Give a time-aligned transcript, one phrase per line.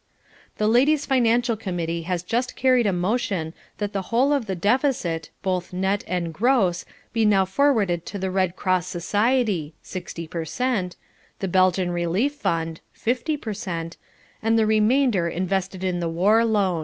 [0.57, 5.29] The Ladies Financial Committee has just carried a motion that the whole of the deficit,
[5.43, 10.95] both net and gross, be now forwarded to the Red Cross Society (sixty per cent),
[11.37, 13.97] the Belgian Relief Fund (fifty per cent),
[14.41, 16.79] and the remainder invested in the War Loan.